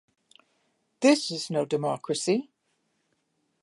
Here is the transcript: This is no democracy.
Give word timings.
This 1.01 1.29
is 1.29 1.51
no 1.51 1.63
democracy. 1.63 2.49